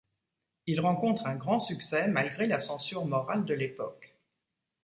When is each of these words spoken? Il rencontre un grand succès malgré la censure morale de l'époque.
Il 0.65 0.79
rencontre 0.81 1.27
un 1.27 1.35
grand 1.35 1.59
succès 1.59 2.07
malgré 2.07 2.47
la 2.47 2.59
censure 2.59 3.05
morale 3.05 3.45
de 3.45 3.53
l'époque. 3.53 4.17